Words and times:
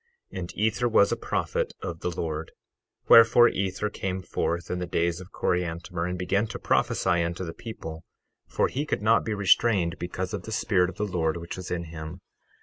12:2 0.33 0.39
And 0.39 0.57
Ether 0.57 0.89
was 0.89 1.11
a 1.11 1.15
prophet 1.15 1.73
of 1.83 1.99
the 1.99 2.09
Lord; 2.09 2.53
wherefore 3.07 3.49
Ether 3.49 3.91
came 3.91 4.23
forth 4.23 4.71
in 4.71 4.79
the 4.79 4.87
days 4.87 5.21
of 5.21 5.31
Coriantumr, 5.31 6.09
and 6.09 6.17
began 6.17 6.47
to 6.47 6.57
prophesy 6.57 7.21
unto 7.23 7.45
the 7.45 7.53
people, 7.53 8.03
for 8.47 8.67
he 8.67 8.83
could 8.87 9.03
not 9.03 9.23
be 9.23 9.35
restrained 9.35 9.99
because 9.99 10.33
of 10.33 10.41
the 10.41 10.51
Spirit 10.51 10.89
of 10.89 10.97
the 10.97 11.05
Lord 11.05 11.37
which 11.37 11.55
was 11.55 11.69
in 11.69 11.83
him. 11.83 12.19